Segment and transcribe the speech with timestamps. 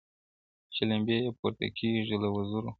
[0.73, 2.69] چي لمبې یې پورته کیږي له وزرو-